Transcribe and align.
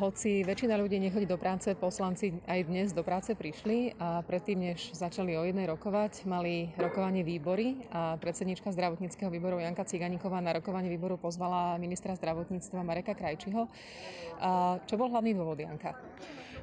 hoci 0.00 0.40
väčšina 0.48 0.80
ľudí 0.80 0.96
nechodí 0.96 1.28
do 1.28 1.36
práce, 1.36 1.76
poslanci 1.76 2.32
aj 2.48 2.60
dnes 2.64 2.88
do 2.96 3.04
práce 3.04 3.36
prišli 3.36 4.00
a 4.00 4.24
predtým, 4.24 4.72
než 4.72 4.96
začali 4.96 5.36
o 5.36 5.44
jednej 5.44 5.68
rokovať, 5.68 6.24
mali 6.24 6.72
rokovanie 6.80 7.20
výbory 7.20 7.84
a 7.92 8.16
predsednička 8.16 8.72
zdravotníckého 8.72 9.28
výboru 9.28 9.60
Janka 9.60 9.84
Ciganíková 9.84 10.40
na 10.40 10.56
rokovanie 10.56 10.88
výboru 10.88 11.20
pozvala 11.20 11.76
ministra 11.76 12.16
zdravotníctva 12.16 12.80
Mareka 12.80 13.12
Krajčiho. 13.12 13.68
A 14.40 14.80
čo 14.88 14.96
bol 14.96 15.12
hlavný 15.12 15.36
dôvod, 15.36 15.60
Janka? 15.60 15.92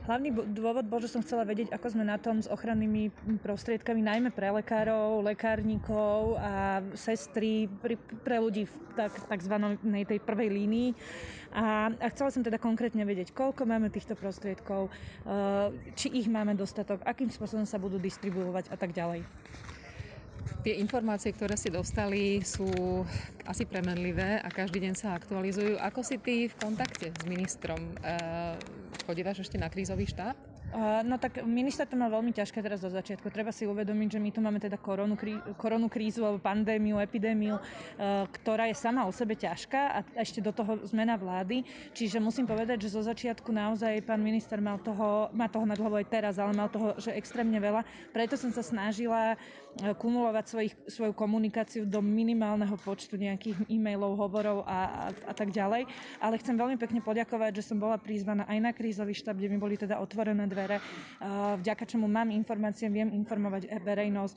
Hlavný 0.07 0.31
dôvod 0.55 0.87
bol, 0.87 1.03
že 1.03 1.11
som 1.11 1.19
chcela 1.19 1.43
vedieť, 1.43 1.75
ako 1.75 1.91
sme 1.91 2.07
na 2.07 2.15
tom 2.15 2.39
s 2.39 2.47
ochrannými 2.47 3.11
prostriedkami, 3.43 3.99
najmä 3.99 4.31
pre 4.31 4.47
lekárov, 4.55 5.19
lekárnikov 5.19 6.39
a 6.39 6.79
sestry, 6.95 7.67
pre 8.23 8.39
ľudí 8.39 8.71
v 8.71 8.73
tak, 8.95 9.11
takzvanej 9.27 10.07
tej 10.07 10.23
prvej 10.23 10.47
línii. 10.47 10.89
A, 11.51 11.91
a 11.91 12.07
chcela 12.15 12.31
som 12.31 12.39
teda 12.39 12.55
konkrétne 12.55 13.03
vedieť, 13.03 13.35
koľko 13.35 13.67
máme 13.67 13.91
týchto 13.91 14.15
prostriedkov, 14.15 14.87
eh, 14.87 15.75
či 15.99 16.07
ich 16.15 16.31
máme 16.31 16.55
dostatok, 16.55 17.03
akým 17.03 17.27
spôsobom 17.27 17.67
sa 17.67 17.75
budú 17.75 17.99
distribuovať 17.99 18.71
a 18.71 18.79
tak 18.79 18.95
ďalej. 18.95 19.27
Tie 20.63 20.79
informácie, 20.79 21.35
ktoré 21.35 21.59
ste 21.59 21.75
dostali, 21.75 22.39
sú 22.47 23.03
asi 23.43 23.67
premenlivé 23.67 24.39
a 24.39 24.47
každý 24.47 24.79
deň 24.87 24.93
sa 24.95 25.19
aktualizujú. 25.19 25.75
Ako 25.83 25.99
si 25.99 26.15
ty 26.15 26.47
v 26.47 26.55
kontakte 26.55 27.11
s 27.11 27.23
ministrom? 27.27 27.95
Chodívaš 29.07 29.47
ešte 29.47 29.55
na 29.55 29.71
krízový 29.71 30.03
štáb? 30.03 30.35
No 31.07 31.15
tak 31.15 31.47
minister 31.47 31.87
to 31.87 31.95
má 31.95 32.11
veľmi 32.11 32.35
ťažké 32.35 32.59
teraz 32.59 32.83
do 32.83 32.91
začiatku. 32.91 33.31
Treba 33.31 33.55
si 33.55 33.63
uvedomiť, 33.63 34.19
že 34.19 34.19
my 34.19 34.29
tu 34.35 34.43
máme 34.43 34.59
teda 34.59 34.75
koronu, 34.75 35.15
krí, 35.15 35.39
koronu 35.55 35.87
krízu 35.87 36.27
alebo 36.27 36.43
pandémiu, 36.43 36.99
epidémiu, 36.99 37.55
e, 37.55 37.61
ktorá 38.27 38.67
je 38.67 38.75
sama 38.75 39.07
o 39.07 39.11
sebe 39.15 39.39
ťažká 39.39 39.81
a 39.95 39.99
ešte 40.19 40.43
do 40.43 40.51
toho 40.51 40.83
zmena 40.83 41.15
vlády. 41.15 41.63
Čiže 41.95 42.19
musím 42.19 42.43
povedať, 42.43 42.83
že 42.83 42.99
zo 42.99 43.01
začiatku 43.01 43.47
naozaj 43.47 44.03
pán 44.03 44.19
minister 44.19 44.59
mal 44.59 44.75
toho, 44.83 45.31
má 45.31 45.47
toho 45.47 45.63
nad 45.63 45.79
hlavou 45.79 46.03
aj 46.03 46.11
teraz, 46.11 46.35
ale 46.35 46.51
mal 46.51 46.67
toho, 46.67 46.99
že 46.99 47.15
extrémne 47.15 47.63
veľa. 47.63 47.87
Preto 48.11 48.35
som 48.35 48.51
sa 48.51 48.59
snažila 48.59 49.39
e, 49.79 49.95
kumulovať 49.95 50.45
svojich, 50.51 50.73
svoju 50.91 51.15
komunikáciu 51.15 51.87
do 51.87 52.03
minimálneho 52.03 52.75
počtu 52.75 53.15
nejakých 53.15 53.55
e-mailov, 53.71 54.19
hovorov 54.19 54.67
a, 54.67 55.07
a, 55.09 55.31
a 55.31 55.33
tak 55.33 55.55
ďalej. 55.55 55.87
Ale 56.19 56.35
chcem 56.43 56.59
veľmi 56.59 56.75
pekne 56.75 56.99
poďakovať, 56.99 57.63
že 57.63 57.71
som 57.71 57.79
bola 57.79 57.95
prizvaná 57.95 58.43
aj 58.51 58.59
na 58.59 58.71
krízový 58.75 59.15
štáb, 59.15 59.39
kde 59.39 59.55
mi 59.55 59.57
boli 59.57 59.79
teda 59.79 60.03
otvorené 60.03 60.43
dvere, 60.57 60.81
vďaka 61.61 61.85
čomu 61.85 62.09
mám 62.09 62.33
informácie, 62.33 62.89
viem 62.89 63.13
informovať 63.13 63.69
verejnosť. 63.77 64.33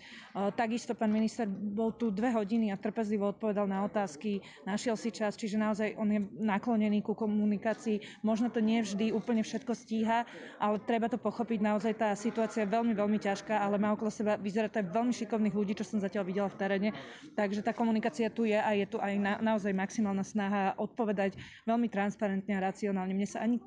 Takisto 0.52 0.92
pán 0.92 1.08
minister 1.08 1.48
bol 1.48 1.96
tu 1.96 2.12
dve 2.12 2.28
hodiny 2.36 2.68
a 2.68 2.76
trpezlivo 2.76 3.32
odpovedal 3.32 3.64
na 3.64 3.88
otázky, 3.88 4.44
našiel 4.68 5.00
si 5.00 5.08
čas, 5.08 5.40
čiže 5.40 5.56
naozaj 5.56 5.96
on 5.96 6.12
je 6.12 6.20
naklonený 6.36 7.00
ku 7.00 7.16
komunikácii. 7.16 8.20
Možno 8.20 8.52
to 8.52 8.60
nie 8.60 8.84
vždy 8.84 9.16
úplne 9.16 9.40
všetko 9.40 9.72
stíha, 9.72 10.28
ale 10.60 10.76
treba 10.84 11.08
to 11.08 11.16
pochopiť. 11.16 11.64
Naozaj 11.64 11.92
tá 11.96 12.12
situácia 12.12 12.68
je 12.68 12.72
veľmi, 12.74 12.92
veľmi 12.92 13.16
ťažká, 13.16 13.56
ale 13.56 13.80
má 13.80 13.96
okolo 13.96 14.12
seba 14.12 14.36
vyzerá 14.36 14.68
to 14.68 14.84
veľmi 14.84 15.16
šikovných 15.16 15.56
ľudí, 15.56 15.72
čo 15.72 15.88
som 15.88 16.04
zatiaľ 16.04 16.28
videla 16.28 16.52
v 16.52 16.58
teréne. 16.60 16.90
Takže 17.32 17.64
tá 17.64 17.72
komunikácia 17.72 18.28
tu 18.28 18.44
je 18.44 18.60
a 18.60 18.76
je 18.76 18.84
tu 18.84 19.00
aj 19.00 19.14
na, 19.16 19.40
naozaj 19.40 19.72
maximálna 19.72 20.26
snaha 20.26 20.76
odpovedať 20.76 21.38
veľmi 21.64 21.88
transparentne 21.88 22.52
a 22.58 22.68
racionálne. 22.68 23.16
Mne 23.16 23.28
sa 23.30 23.40
ani, 23.40 23.62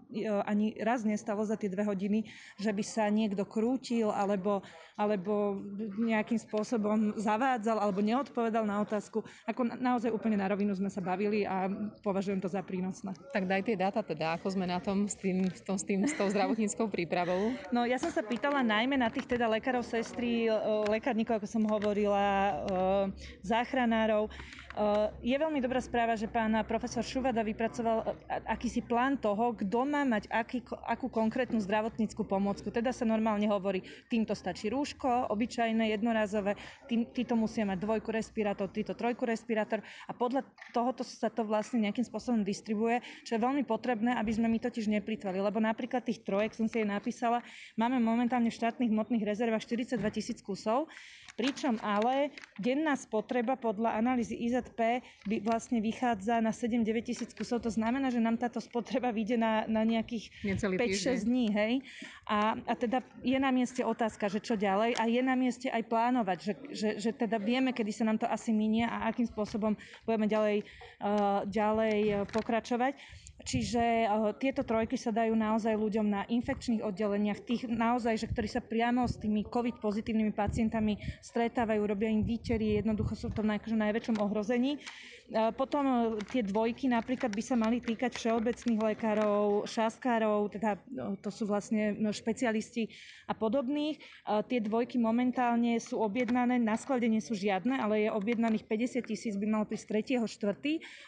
ani 0.46 0.78
raz 0.84 1.08
nestalo 1.08 1.42
za 1.48 1.56
tie 1.56 1.72
dve 1.72 1.88
hodiny, 1.88 2.28
že 2.60 2.72
by 2.72 2.84
sa 2.84 3.08
niekto 3.10 3.44
krútil 3.48 4.14
alebo, 4.14 4.62
alebo 4.96 5.62
nejakým 6.00 6.38
spôsobom 6.38 7.18
zavádzal 7.18 7.80
alebo 7.80 8.00
neodpovedal 8.04 8.66
na 8.66 8.82
otázku. 8.82 9.26
Ako 9.50 9.66
naozaj 9.78 10.14
úplne 10.14 10.38
na 10.38 10.50
rovinu 10.50 10.76
sme 10.78 10.90
sa 10.92 11.02
bavili 11.02 11.44
a 11.48 11.70
považujem 12.02 12.42
to 12.44 12.50
za 12.52 12.62
prínosné. 12.62 13.14
Tak 13.34 13.50
daj 13.50 13.62
tie 13.66 13.76
dáta 13.80 14.06
teda, 14.06 14.38
ako 14.38 14.54
sme 14.54 14.66
na 14.70 14.78
tom 14.78 15.10
s, 15.10 15.16
tým, 15.18 15.50
s, 15.50 15.62
tom, 15.66 15.78
s, 15.80 15.86
tým, 15.86 16.06
s 16.06 16.14
tou 16.14 16.30
zdravotníckou 16.30 16.88
prípravou. 16.90 17.56
No 17.74 17.86
ja 17.88 17.98
som 17.98 18.14
sa 18.14 18.22
pýtala 18.22 18.62
najmä 18.62 19.00
na 19.00 19.10
tých 19.10 19.26
teda 19.26 19.50
lekárov, 19.50 19.86
sestry, 19.86 20.48
lekárnikov, 20.88 21.42
ako 21.42 21.48
som 21.50 21.64
hovorila, 21.68 22.58
záchranárov. 23.44 24.30
Je 25.22 25.38
veľmi 25.38 25.62
dobrá 25.62 25.78
správa, 25.78 26.18
že 26.18 26.26
pán 26.26 26.50
profesor 26.66 27.06
Šuvada 27.06 27.46
vypracoval 27.46 28.18
akýsi 28.50 28.82
plán 28.82 29.22
toho, 29.22 29.54
kto 29.54 29.86
má 29.86 30.02
mať 30.02 30.26
aký, 30.34 30.66
akú 30.90 31.14
konkrétnu 31.14 31.62
zdravotníckú 31.62 32.26
pomôcku. 32.26 32.74
Teda 32.74 32.90
sa 32.90 33.06
normálne 33.06 33.46
hovorí, 33.46 33.86
týmto 34.10 34.34
stačí 34.34 34.74
rúško, 34.74 35.30
obyčajné, 35.30 35.94
jednorázové, 35.94 36.58
tým, 36.90 37.06
títo 37.14 37.38
musia 37.38 37.70
mať 37.70 37.86
dvojku 37.86 38.10
respirátor, 38.10 38.74
títo 38.74 38.98
trojku 38.98 39.30
respirátor 39.30 39.86
a 40.10 40.12
podľa 40.18 40.42
tohoto 40.74 41.06
sa 41.06 41.30
to 41.30 41.46
vlastne 41.46 41.86
nejakým 41.86 42.10
spôsobom 42.10 42.42
distribuje, 42.42 43.06
čo 43.30 43.38
je 43.38 43.46
veľmi 43.46 43.70
potrebné, 43.70 44.18
aby 44.18 44.34
sme 44.34 44.50
my 44.50 44.58
totiž 44.58 44.90
neplitvali. 44.90 45.38
Lebo 45.38 45.62
napríklad 45.62 46.02
tých 46.02 46.26
trojek 46.26 46.58
som 46.58 46.66
si 46.66 46.82
jej 46.82 46.88
napísala, 46.90 47.46
máme 47.78 48.02
momentálne 48.02 48.50
v 48.50 48.58
štátnych 48.58 48.90
hmotných 48.90 49.22
rezervách 49.22 49.70
42 49.70 50.02
tisíc 50.10 50.42
kusov, 50.42 50.90
pričom 51.34 51.82
ale 51.82 52.30
denná 52.62 52.94
spotreba 52.94 53.58
podľa 53.58 53.98
analýzy 53.98 54.38
IZP 54.38 55.02
by 55.26 55.38
vlastne 55.42 55.82
vychádza 55.82 56.38
na 56.40 56.54
7-9 56.54 57.10
tisíc 57.10 57.32
kusov. 57.34 57.66
To 57.66 57.72
znamená, 57.74 58.14
že 58.14 58.22
nám 58.22 58.38
táto 58.38 58.62
spotreba 58.62 59.10
vyjde 59.10 59.38
na, 59.42 59.66
na 59.66 59.82
nejakých 59.82 60.30
5-6 60.46 61.26
dní. 61.26 61.50
Hej? 61.50 61.74
A, 62.30 62.56
a 62.56 62.74
teda 62.78 63.02
je 63.26 63.38
na 63.42 63.50
mieste 63.50 63.82
otázka, 63.82 64.30
že 64.30 64.40
čo 64.40 64.56
ďalej 64.56 64.96
a 64.96 65.04
je 65.10 65.22
na 65.26 65.36
mieste 65.36 65.68
aj 65.68 65.84
plánovať, 65.90 66.38
že, 66.40 66.54
že, 66.72 66.90
že 67.02 67.10
teda 67.12 67.42
vieme, 67.42 67.74
kedy 67.74 67.92
sa 67.92 68.08
nám 68.08 68.22
to 68.22 68.28
asi 68.30 68.54
minie 68.54 68.86
a 68.86 69.10
akým 69.10 69.28
spôsobom 69.28 69.76
budeme 70.06 70.30
ďalej, 70.30 70.58
uh, 71.02 71.44
ďalej 71.50 72.30
pokračovať. 72.30 72.96
Čiže 73.44 74.08
uh, 74.08 74.32
tieto 74.40 74.64
trojky 74.64 74.96
sa 74.96 75.12
dajú 75.12 75.36
naozaj 75.36 75.76
ľuďom 75.76 76.08
na 76.08 76.24
infekčných 76.32 76.80
oddeleniach, 76.80 77.44
tých 77.44 77.68
naozaj, 77.68 78.16
že 78.16 78.32
ktorí 78.32 78.48
sa 78.48 78.64
priamo 78.64 79.04
s 79.04 79.20
tými 79.20 79.44
COVID 79.44 79.84
pozitívnymi 79.84 80.32
pacientami 80.32 80.96
stretávajú, 81.24 81.88
robia 81.88 82.12
im 82.12 82.28
výtery, 82.28 82.84
jednoducho 82.84 83.16
sú 83.16 83.32
v 83.32 83.40
tom 83.40 83.48
akože 83.56 83.80
najväčšom 83.80 84.20
ohrození. 84.20 84.76
Uh, 85.32 85.56
potom 85.56 85.84
uh, 85.88 85.96
tie 86.36 86.44
dvojky 86.44 86.92
napríklad 86.92 87.32
by 87.32 87.40
sa 87.40 87.56
mali 87.56 87.80
týkať 87.80 88.12
všeobecných 88.12 88.76
lekárov, 88.92 89.64
šaskárov, 89.64 90.52
teda 90.52 90.76
uh, 90.76 91.16
to 91.24 91.32
sú 91.32 91.48
vlastne 91.48 91.96
no, 91.96 92.12
špecialisti 92.12 92.92
a 93.26 93.34
podobných. 93.34 94.04
Uh, 94.28 94.44
tie 94.44 94.60
dvojky 94.60 95.00
momentálne 95.00 95.80
sú 95.80 96.04
objednané, 96.04 96.60
na 96.60 96.76
sklade 96.76 97.08
nie 97.08 97.24
sú 97.24 97.40
žiadne, 97.40 97.80
ale 97.80 98.04
je 98.04 98.10
objednaných 98.12 98.68
50 98.68 99.08
tisíc, 99.08 99.34
by 99.40 99.48
malo 99.48 99.64
prísť 99.64 100.20
3. 100.20 100.28
4. 100.28 100.60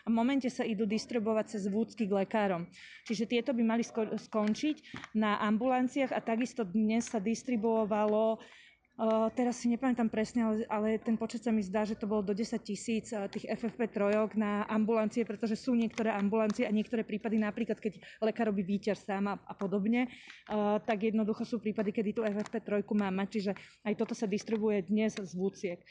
a 0.02 0.08
v 0.08 0.14
momente 0.16 0.47
sa 0.47 0.64
idú 0.64 0.88
distribuovať 0.88 1.59
cez 1.59 1.68
vúcky 1.68 2.08
k 2.08 2.16
lekárom. 2.16 2.72
Čiže 3.03 3.28
tieto 3.28 3.52
by 3.52 3.64
mali 3.68 3.84
skončiť 4.16 5.12
na 5.12 5.44
ambulanciách 5.44 6.16
a 6.16 6.24
takisto 6.24 6.64
dnes 6.64 7.12
sa 7.12 7.20
distribuovalo 7.20 8.40
Teraz 9.35 9.59
si 9.59 9.67
nepamätám 9.67 10.07
presne, 10.07 10.47
ale, 10.47 10.57
ale 10.72 10.88
ten 11.03 11.19
počet 11.19 11.44
sa 11.44 11.51
mi 11.51 11.59
zdá, 11.59 11.83
že 11.83 12.00
to 12.00 12.07
bolo 12.07 12.23
do 12.23 12.31
10 12.31 12.56
tisíc 12.63 13.11
tých 13.11 13.44
FFP 13.44 13.91
trojok 13.91 14.39
na 14.39 14.63
ambulancie, 14.72 15.28
pretože 15.28 15.59
sú 15.59 15.75
niektoré 15.75 16.16
ambulancie 16.16 16.63
a 16.63 16.72
niektoré 16.72 17.03
prípady, 17.03 17.35
napríklad 17.35 17.75
keď 17.75 18.00
lekár 18.23 18.55
robí 18.55 18.63
výťar 18.63 18.95
sám 18.95 19.28
a, 19.28 19.35
a 19.35 19.51
podobne, 19.51 20.07
tak 20.88 21.11
jednoducho 21.11 21.44
sú 21.44 21.59
prípady, 21.59 21.91
kedy 21.91 22.09
tú 22.16 22.23
FFP 22.23 22.63
trojku 22.63 22.95
má 22.95 23.11
mať, 23.11 23.28
čiže 23.35 23.51
aj 23.84 23.94
toto 24.00 24.16
sa 24.16 24.31
distribuje 24.31 24.88
dnes 24.88 25.11
z 25.19 25.31
vúciek. 25.35 25.84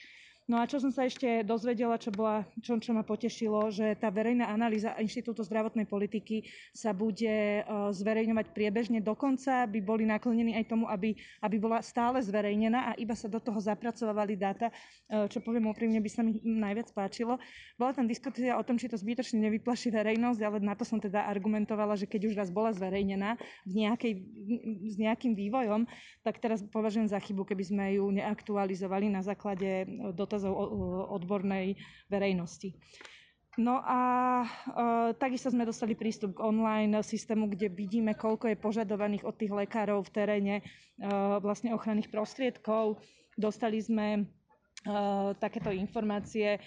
No 0.45 0.61
a 0.61 0.69
čo 0.69 0.77
som 0.77 0.93
sa 0.93 1.09
ešte 1.09 1.41
dozvedela, 1.41 1.97
čo, 1.97 2.13
bola, 2.13 2.45
čo, 2.61 2.77
čo 2.77 2.93
ma 2.93 3.01
potešilo, 3.01 3.73
že 3.73 3.97
tá 3.97 4.13
verejná 4.13 4.45
analýza 4.53 4.93
Inštitútu 5.01 5.41
zdravotnej 5.41 5.89
politiky 5.89 6.45
sa 6.69 6.93
bude 6.93 7.65
zverejňovať 7.97 8.53
priebežne. 8.53 9.01
Dokonca 9.01 9.65
by 9.65 9.81
boli 9.81 10.05
naklonení 10.05 10.53
aj 10.61 10.69
tomu, 10.69 10.85
aby, 10.85 11.17
aby 11.41 11.57
bola 11.57 11.81
stále 11.81 12.21
zverejnená 12.21 12.93
a 12.93 12.97
iba 13.01 13.17
sa 13.17 13.25
do 13.25 13.41
toho 13.41 13.57
zapracovali 13.57 14.37
dáta, 14.37 14.69
čo 15.33 15.41
poviem 15.41 15.65
úprimne, 15.65 15.97
by 16.05 16.11
sa 16.13 16.21
mi 16.21 16.37
najviac 16.45 16.93
páčilo. 16.93 17.41
Bola 17.81 17.97
tam 17.97 18.05
diskusia 18.05 18.61
o 18.61 18.67
tom, 18.69 18.77
či 18.77 18.93
to 18.93 19.01
zbytočne 19.01 19.41
nevyplaší 19.49 19.97
verejnosť, 19.97 20.41
ale 20.45 20.61
na 20.61 20.77
to 20.77 20.85
som 20.85 21.01
teda 21.01 21.25
argumentovala, 21.25 21.97
že 21.97 22.05
keď 22.05 22.21
už 22.29 22.37
raz 22.37 22.53
bola 22.53 22.69
zverejnená 22.77 23.41
v 23.65 23.73
nejakej, 23.81 24.13
s 24.93 25.01
nejakým 25.01 25.33
vývojom, 25.33 25.89
tak 26.21 26.37
teraz 26.37 26.61
považujem 26.69 27.09
za 27.09 27.17
chybu, 27.17 27.49
keby 27.49 27.65
sme 27.65 27.85
ju 27.97 28.05
neaktualizovali 28.13 29.09
na 29.09 29.25
základe 29.25 29.89
do 30.13 30.34
dotazov 30.35 30.59
odbornej 31.15 31.79
verejnosti. 32.11 32.75
No 33.55 33.79
a 33.79 34.01
e, 34.43 34.47
takisto 35.15 35.47
sme 35.47 35.63
dostali 35.63 35.95
prístup 35.95 36.35
k 36.35 36.43
online 36.43 36.99
systému, 37.07 37.47
kde 37.47 37.71
vidíme, 37.71 38.19
koľko 38.19 38.51
je 38.51 38.59
požadovaných 38.59 39.23
od 39.23 39.39
tých 39.39 39.55
lekárov 39.55 40.03
v 40.03 40.11
teréne 40.11 40.55
e, 40.59 40.63
vlastne 41.39 41.71
ochranných 41.71 42.11
prostriedkov. 42.11 42.99
Dostali 43.39 43.79
sme 43.79 44.27
takéto 45.41 45.73
informácie. 45.73 46.61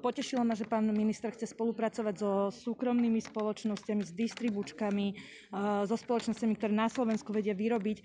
Potešilo 0.00 0.40
ma, 0.42 0.56
že 0.56 0.64
pán 0.64 0.88
minister 0.88 1.28
chce 1.28 1.52
spolupracovať 1.52 2.14
so 2.16 2.32
súkromnými 2.48 3.20
spoločnosťami, 3.20 4.02
s 4.02 4.12
distribučkami, 4.16 5.06
so 5.84 5.96
spoločnosťami, 5.96 6.56
ktoré 6.56 6.72
na 6.72 6.88
Slovensku 6.88 7.36
vedia 7.36 7.52
vyrobiť 7.52 7.98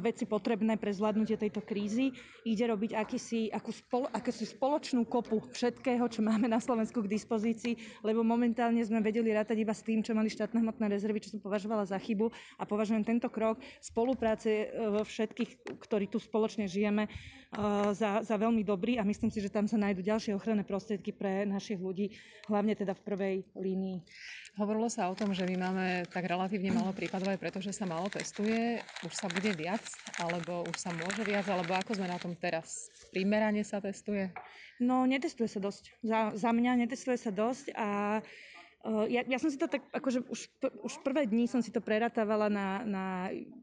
veci 0.00 0.24
potrebné 0.24 0.80
pre 0.80 0.96
zvládnutie 0.96 1.36
tejto 1.36 1.60
krízy. 1.60 2.16
Ide 2.48 2.72
robiť 2.72 2.96
akýsi, 2.96 3.52
akú 3.52 3.70
spolo, 3.70 4.08
akúsi 4.08 4.48
spoločnú 4.48 5.04
kopu 5.04 5.44
všetkého, 5.52 6.08
čo 6.08 6.24
máme 6.24 6.48
na 6.48 6.58
Slovensku 6.58 7.04
k 7.04 7.12
dispozícii, 7.12 7.76
lebo 8.00 8.24
momentálne 8.24 8.80
sme 8.80 9.04
vedeli 9.04 9.28
rátať 9.36 9.60
iba 9.60 9.76
s 9.76 9.84
tým, 9.84 10.00
čo 10.00 10.16
mali 10.16 10.32
štátne 10.32 10.64
hmotné 10.64 10.88
rezervy, 10.88 11.20
čo 11.20 11.36
som 11.36 11.44
považovala 11.44 11.84
za 11.84 12.00
chybu 12.00 12.32
a 12.56 12.64
považujem 12.64 13.04
tento 13.04 13.28
krok 13.28 13.60
spolupráce 13.84 14.72
všetkých, 15.04 15.76
ktorí 15.84 16.08
tu 16.08 16.16
spoločne 16.16 16.64
žijeme, 16.64 17.12
za, 17.92 18.24
za 18.24 18.36
veľmi 18.40 18.64
dobrý 18.64 18.96
a 19.02 19.08
myslím 19.10 19.34
si, 19.34 19.42
že 19.42 19.50
tam 19.50 19.66
sa 19.66 19.74
nájdú 19.74 19.98
ďalšie 19.98 20.30
ochranné 20.38 20.62
prostriedky 20.62 21.10
pre 21.10 21.42
našich 21.42 21.82
ľudí, 21.82 22.14
hlavne 22.46 22.78
teda 22.78 22.94
v 22.94 23.02
prvej 23.02 23.36
línii. 23.58 23.98
Hovorilo 24.54 24.86
sa 24.86 25.10
o 25.10 25.18
tom, 25.18 25.34
že 25.34 25.42
my 25.42 25.58
máme 25.58 25.86
tak 26.06 26.22
relatívne 26.22 26.70
málo 26.70 26.94
prípadov 27.02 27.34
aj 27.34 27.42
preto, 27.42 27.58
že 27.58 27.74
sa 27.74 27.82
málo 27.82 28.06
testuje. 28.06 28.78
Už 29.02 29.10
sa 29.10 29.26
bude 29.26 29.50
viac, 29.58 29.82
alebo 30.22 30.62
už 30.70 30.76
sa 30.78 30.94
môže 30.94 31.26
viac, 31.26 31.50
alebo 31.50 31.74
ako 31.74 31.98
sme 31.98 32.06
na 32.06 32.22
tom 32.22 32.38
teraz? 32.38 32.94
Primerane 33.10 33.66
sa 33.66 33.82
testuje? 33.82 34.30
No, 34.78 35.02
netestuje 35.02 35.50
sa 35.50 35.58
dosť. 35.58 35.90
Za, 36.06 36.38
za 36.38 36.50
mňa 36.54 36.86
netestuje 36.86 37.18
sa 37.18 37.34
dosť 37.34 37.74
a 37.74 38.22
ja, 38.82 39.22
ja 39.22 39.38
som 39.38 39.46
si 39.46 39.54
to 39.54 39.70
tak, 39.70 39.86
akože 39.94 40.26
už, 40.26 40.40
už 40.82 40.92
prvé 41.06 41.22
dní 41.30 41.46
som 41.46 41.62
si 41.62 41.70
to 41.70 41.78
preratávala 41.78 42.50
na, 42.50 42.82
na 42.82 43.04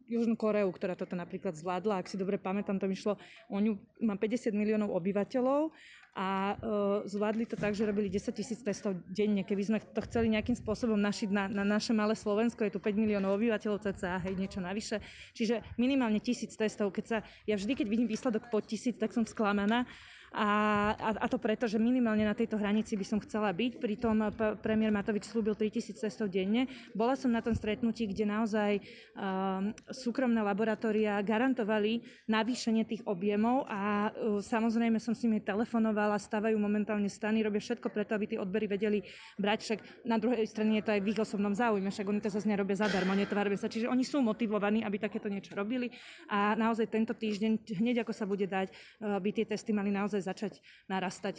Južnú 0.08 0.40
Koreu, 0.40 0.72
ktorá 0.72 0.96
toto 0.96 1.12
napríklad 1.20 1.60
zvládla. 1.60 2.00
Ak 2.00 2.08
si 2.08 2.16
dobre 2.16 2.40
pamätám, 2.40 2.80
to 2.80 2.88
išlo, 2.88 3.20
oni 3.52 3.76
má 4.00 4.16
50 4.16 4.56
miliónov 4.56 4.96
obyvateľov 4.96 5.76
a 6.16 6.56
uh, 6.56 7.04
zvládli 7.04 7.46
to 7.46 7.60
tak, 7.60 7.76
že 7.76 7.84
robili 7.84 8.08
10 8.08 8.32
tisíc 8.32 8.64
testov 8.64 8.96
denne. 9.12 9.44
Keby 9.44 9.64
sme 9.68 9.78
to 9.84 10.02
chceli 10.08 10.32
nejakým 10.32 10.56
spôsobom 10.56 10.98
našiť 10.98 11.30
na, 11.36 11.52
na 11.52 11.68
naše 11.68 11.92
malé 11.92 12.16
Slovensko, 12.16 12.64
je 12.64 12.76
tu 12.76 12.80
5 12.80 12.96
miliónov 12.96 13.36
obyvateľov 13.36 13.84
cca, 13.92 14.24
hej, 14.24 14.40
niečo 14.40 14.64
navyše. 14.64 15.04
Čiže 15.36 15.62
minimálne 15.76 16.24
tisíc 16.24 16.56
testov. 16.56 16.96
Keď 16.96 17.06
sa, 17.06 17.18
ja 17.44 17.60
vždy, 17.60 17.76
keď 17.76 17.88
vidím 17.92 18.08
výsledok 18.08 18.48
pod 18.48 18.66
tisíc, 18.66 18.96
tak 18.96 19.12
som 19.12 19.28
sklamaná. 19.28 19.84
A, 20.30 20.48
a, 20.94 21.10
a 21.26 21.28
to 21.28 21.42
preto, 21.42 21.66
že 21.66 21.82
minimálne 21.82 22.22
na 22.22 22.38
tejto 22.38 22.62
hranici 22.62 22.94
by 22.94 23.06
som 23.06 23.20
chcela 23.22 23.50
byť. 23.50 23.82
Pritom 23.82 24.30
premiér 24.62 24.94
Matovič 24.94 25.26
slúbil 25.26 25.58
3000 25.58 25.98
testov 25.98 26.30
denne. 26.30 26.70
Bola 26.94 27.18
som 27.18 27.34
na 27.34 27.42
tom 27.42 27.58
stretnutí, 27.58 28.06
kde 28.06 28.30
naozaj 28.30 28.72
um, 29.18 29.74
súkromné 29.90 30.38
laboratória 30.46 31.18
garantovali 31.26 32.06
navýšenie 32.30 32.86
tých 32.86 33.02
objemov 33.10 33.66
a 33.66 34.14
uh, 34.14 34.38
samozrejme 34.38 35.02
som 35.02 35.18
s 35.18 35.26
nimi 35.26 35.42
telefonovala, 35.42 36.22
stavajú 36.22 36.62
momentálne 36.62 37.10
stany, 37.10 37.42
robia 37.42 37.62
všetko 37.62 37.90
preto, 37.90 38.14
aby 38.14 38.38
tie 38.38 38.40
odbery 38.42 38.70
vedeli 38.70 39.02
brať. 39.42 39.60
Však 39.66 39.80
na 40.06 40.22
druhej 40.22 40.46
strane 40.46 40.78
je 40.78 40.86
to 40.86 40.94
aj 40.94 41.02
v 41.02 41.10
ich 41.10 41.20
osobnom 41.20 41.58
záujme, 41.58 41.90
však 41.90 42.06
oni 42.06 42.22
to 42.22 42.30
zase 42.30 42.46
nerobia 42.46 42.78
zadarmo, 42.78 43.18
netvárme 43.18 43.58
sa. 43.58 43.66
Čiže 43.66 43.90
oni 43.90 44.06
sú 44.06 44.22
motivovaní, 44.22 44.86
aby 44.86 45.02
takéto 45.02 45.26
niečo 45.26 45.58
robili 45.58 45.90
a 46.30 46.54
naozaj 46.54 46.86
tento 46.86 47.18
týždeň, 47.18 47.66
hneď 47.82 48.06
ako 48.06 48.14
sa 48.14 48.30
bude 48.30 48.46
dať, 48.46 48.70
by 49.02 49.30
tie 49.34 49.46
testy 49.50 49.74
mali 49.74 49.90
naozaj 49.90 50.19
naozaj 50.20 50.36
začať 50.36 50.54
narastať 50.92 51.36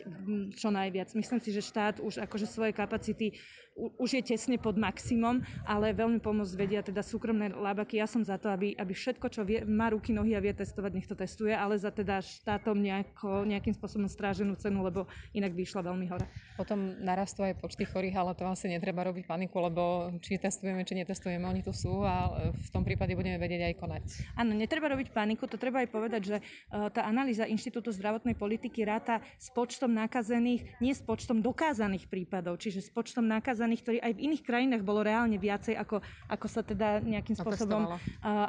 čo 0.56 0.68
najviac. 0.72 1.12
Myslím 1.12 1.40
si, 1.44 1.52
že 1.52 1.60
štát 1.60 2.00
už 2.00 2.24
akože 2.24 2.48
svoje 2.48 2.72
kapacity 2.72 3.36
už 3.80 4.20
je 4.20 4.22
tesne 4.34 4.60
pod 4.60 4.76
maximum, 4.76 5.40
ale 5.64 5.96
veľmi 5.96 6.20
pomôcť 6.20 6.54
vedia 6.58 6.80
teda 6.84 7.00
súkromné 7.00 7.54
labaky. 7.54 7.96
Ja 7.96 8.04
som 8.04 8.20
za 8.20 8.36
to, 8.36 8.52
aby, 8.52 8.76
aby 8.76 8.92
všetko, 8.92 9.26
čo 9.32 9.40
vie, 9.46 9.64
má 9.64 9.88
ruky, 9.88 10.12
nohy 10.12 10.36
a 10.36 10.42
vie 10.42 10.52
testovať, 10.52 10.92
nech 10.92 11.08
to 11.08 11.16
testuje, 11.16 11.54
ale 11.54 11.80
za 11.80 11.88
teda 11.88 12.20
štátom 12.20 12.76
nejako, 12.76 13.48
nejakým 13.48 13.72
spôsobom 13.72 14.10
stráženú 14.10 14.58
cenu, 14.60 14.84
lebo 14.84 15.08
inak 15.32 15.56
by 15.56 15.62
išla 15.64 15.86
veľmi 15.86 16.06
hore. 16.12 16.26
Potom 16.60 16.98
narastú 17.00 17.46
aj 17.46 17.56
počty 17.56 17.88
chorých, 17.88 18.20
ale 18.20 18.36
to 18.36 18.44
asi 18.44 18.68
netreba 18.68 19.06
robiť 19.06 19.24
paniku, 19.24 19.56
lebo 19.64 20.12
či 20.20 20.36
testujeme, 20.36 20.84
či 20.84 21.00
netestujeme, 21.00 21.48
oni 21.48 21.64
tu 21.64 21.72
sú 21.72 22.04
a 22.04 22.52
v 22.52 22.68
tom 22.74 22.84
prípade 22.84 23.16
budeme 23.16 23.40
vedieť 23.40 23.70
aj 23.70 23.74
konať. 23.80 24.02
Áno, 24.36 24.52
netreba 24.52 24.92
robiť 24.92 25.08
paniku, 25.14 25.48
to 25.48 25.56
treba 25.56 25.80
aj 25.80 25.88
povedať, 25.88 26.22
že 26.26 26.36
tá 26.68 27.06
analýza 27.06 27.48
Inštitútu 27.48 27.94
zdravotnej 27.96 28.36
politiky 28.36 28.69
ráta 28.86 29.18
s 29.36 29.50
počtom 29.50 29.90
nakazených, 29.90 30.78
nie 30.78 30.94
s 30.94 31.02
počtom 31.02 31.42
dokázaných 31.42 32.06
prípadov, 32.06 32.62
čiže 32.62 32.86
s 32.86 32.90
počtom 32.94 33.26
nakazených, 33.26 33.82
ktorý 33.82 33.98
aj 33.98 34.12
v 34.14 34.22
iných 34.30 34.42
krajinách 34.46 34.82
bolo 34.86 35.02
reálne 35.02 35.34
viacej, 35.34 35.74
ako, 35.74 35.98
ako 36.30 36.46
sa 36.46 36.62
teda 36.62 37.02
nejakým 37.02 37.34
spôsobom 37.34 37.90
uh, 37.90 37.98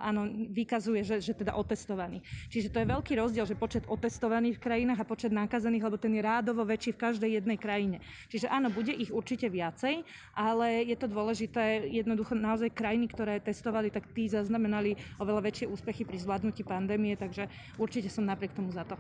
áno, 0.05 0.29
vykazuje, 0.53 1.01
že, 1.01 1.17
že 1.17 1.33
teda 1.33 1.57
otestovaný. 1.57 2.21
Čiže 2.53 2.69
to 2.69 2.77
je 2.85 2.91
veľký 2.93 3.13
rozdiel, 3.17 3.49
že 3.49 3.57
počet 3.57 3.89
otestovaných 3.89 4.61
v 4.61 4.63
krajinách 4.63 5.01
a 5.01 5.09
počet 5.09 5.33
nakazených, 5.33 5.89
lebo 5.89 5.97
ten 5.97 6.13
je 6.13 6.21
rádovo 6.21 6.61
väčší 6.61 6.93
v 6.93 7.01
každej 7.01 7.31
jednej 7.41 7.57
krajine. 7.57 7.97
Čiže 8.29 8.45
áno, 8.51 8.69
bude 8.69 8.93
ich 8.93 9.09
určite 9.09 9.49
viacej, 9.49 10.05
ale 10.37 10.85
je 10.85 10.95
to 10.99 11.09
dôležité, 11.09 11.89
jednoducho 11.89 12.37
naozaj 12.37 12.69
krajiny, 12.75 13.09
ktoré 13.09 13.41
testovali, 13.41 13.89
tak 13.89 14.11
tí 14.11 14.27
zaznamenali 14.27 14.99
oveľa 15.17 15.41
väčšie 15.47 15.65
úspechy 15.71 16.03
pri 16.03 16.17
zvládnutí 16.19 16.67
pandémie, 16.67 17.15
takže 17.15 17.47
určite 17.79 18.11
som 18.11 18.27
napriek 18.27 18.51
tomu 18.51 18.73
za 18.73 18.83
to. 18.83 18.99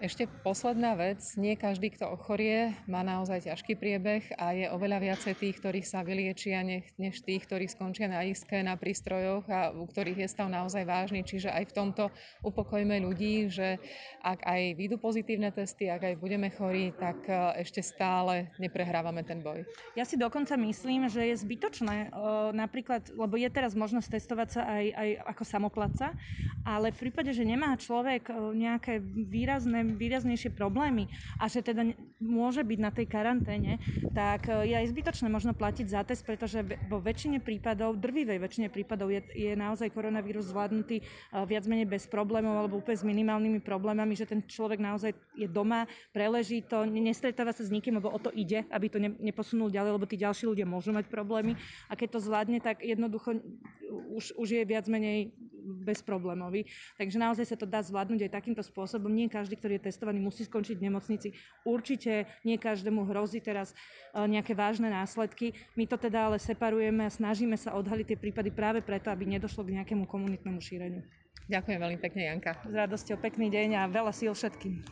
Ešte 0.00 0.24
posledná 0.40 0.96
vec. 0.96 1.20
Nie 1.36 1.60
každý, 1.60 1.92
kto 1.92 2.16
ochorie, 2.16 2.72
má 2.88 3.04
naozaj 3.04 3.44
ťažký 3.44 3.76
priebeh 3.76 4.32
a 4.40 4.56
je 4.56 4.64
oveľa 4.72 4.96
viacej 4.96 5.36
tých, 5.36 5.60
ktorí 5.60 5.84
sa 5.84 6.00
vyliečia, 6.00 6.64
než 6.96 7.20
tých, 7.20 7.44
ktorí 7.44 7.68
skončia 7.68 8.08
na 8.08 8.24
iske, 8.24 8.64
na 8.64 8.80
prístrojoch 8.80 9.44
a 9.52 9.68
u 9.76 9.84
ktorých 9.84 10.24
je 10.24 10.32
stav 10.32 10.48
naozaj 10.48 10.88
vážny. 10.88 11.20
Čiže 11.20 11.52
aj 11.52 11.64
v 11.68 11.76
tomto 11.76 12.08
upokojíme 12.40 12.96
ľudí, 12.96 13.52
že 13.52 13.76
ak 14.24 14.40
aj 14.40 14.80
vyjdú 14.80 14.96
pozitívne 14.96 15.52
testy, 15.52 15.92
ak 15.92 16.00
aj 16.00 16.14
budeme 16.16 16.48
chorí, 16.48 16.96
tak 16.96 17.20
e, 17.28 17.60
ešte 17.60 17.84
stále 17.84 18.48
neprehrávame 18.56 19.20
ten 19.20 19.44
boj. 19.44 19.68
Ja 20.00 20.08
si 20.08 20.16
dokonca 20.16 20.56
myslím, 20.56 21.12
že 21.12 21.28
je 21.28 21.36
zbytočné 21.44 22.16
napríklad, 22.56 23.12
lebo 23.12 23.36
je 23.36 23.52
teraz 23.52 23.76
možnosť 23.76 24.16
testovať 24.16 24.48
sa 24.48 24.64
aj, 24.64 24.84
aj 24.96 25.08
ako 25.36 25.42
samoplatca, 25.44 26.16
ale 26.64 26.88
v 26.88 27.04
prípade, 27.04 27.36
že 27.36 27.44
nemá 27.44 27.76
človek 27.76 28.32
nejaké 28.56 28.96
výrazné 29.04 29.89
výraznejšie 29.96 30.52
problémy 30.54 31.08
a 31.38 31.46
že 31.46 31.64
teda 31.64 31.94
môže 32.20 32.62
byť 32.66 32.78
na 32.78 32.90
tej 32.92 33.06
karanténe, 33.08 33.80
tak 34.12 34.50
e, 34.50 34.70
je 34.70 34.74
aj 34.76 34.90
zbytočné 34.90 35.26
možno 35.32 35.56
platiť 35.56 35.86
za 35.88 36.02
test, 36.04 36.22
pretože 36.26 36.60
vo 36.90 37.00
väčšine 37.00 37.40
prípadov, 37.40 37.96
drvivej 37.98 38.38
väčšine 38.42 38.68
prípadov 38.68 39.10
je, 39.10 39.22
je 39.32 39.52
naozaj 39.56 39.90
koronavírus 39.90 40.52
zvládnutý 40.52 41.00
e, 41.00 41.04
viac 41.48 41.64
menej 41.66 41.88
bez 41.88 42.04
problémov 42.06 42.58
alebo 42.60 42.78
úplne 42.78 42.98
s 43.00 43.06
minimálnymi 43.06 43.60
problémami, 43.64 44.14
že 44.18 44.28
ten 44.28 44.44
človek 44.44 44.82
naozaj 44.82 45.16
je 45.38 45.48
doma, 45.48 45.88
preleží 46.12 46.60
to, 46.66 46.84
nestretáva 46.84 47.54
sa 47.54 47.64
s 47.64 47.72
nikým, 47.72 47.96
lebo 47.96 48.12
o 48.12 48.18
to 48.20 48.28
ide, 48.36 48.66
aby 48.68 48.86
to 48.90 48.98
neposunul 49.00 49.72
ďalej, 49.72 49.96
lebo 49.96 50.06
tí 50.06 50.20
ďalší 50.20 50.50
ľudia 50.50 50.66
môžu 50.68 50.92
mať 50.92 51.08
problémy. 51.08 51.56
A 51.88 51.96
keď 51.96 52.18
to 52.18 52.24
zvládne, 52.24 52.58
tak 52.60 52.82
jednoducho 52.84 53.38
už, 54.14 54.36
už 54.36 54.48
je 54.48 54.62
viac 54.66 54.86
menej 54.86 55.32
bezproblémový. 55.62 56.66
Takže 56.96 57.16
naozaj 57.20 57.44
sa 57.52 57.56
to 57.56 57.68
dá 57.68 57.84
zvládnuť 57.84 58.26
aj 58.26 58.32
takýmto 58.32 58.62
spôsobom. 58.64 59.12
Nie 59.12 59.30
každý, 59.30 59.56
ktorý 59.60 59.78
je 59.78 59.92
testovaný, 59.92 60.18
musí 60.18 60.44
skončiť 60.44 60.76
v 60.80 60.86
nemocnici. 60.90 61.28
Určite 61.62 62.26
nie 62.42 62.56
každému 62.56 63.06
hrozí 63.06 63.38
teraz 63.44 63.70
e, 63.70 64.24
nejaké 64.26 64.56
vážne 64.56 64.90
následky. 64.90 65.54
My 65.76 65.86
to 65.86 66.00
teda 66.00 66.32
ale 66.32 66.36
separujeme 66.42 67.06
a 67.06 67.10
snažíme 67.12 67.54
sa 67.54 67.76
odhaliť 67.78 68.16
tie 68.16 68.18
prípady 68.18 68.50
práve 68.50 68.82
preto, 68.82 69.12
aby 69.12 69.28
nedošlo 69.28 69.62
k 69.62 69.80
nejakému 69.80 70.08
komunitnému 70.08 70.58
šíreniu. 70.58 71.04
Ďakujem 71.50 71.78
veľmi 71.82 71.98
pekne, 71.98 72.22
Janka. 72.30 72.52
S 72.62 72.74
radosťou, 72.74 73.18
pekný 73.18 73.50
deň 73.50 73.68
a 73.74 73.82
veľa 73.90 74.14
síl 74.14 74.30
všetkým. 74.30 74.86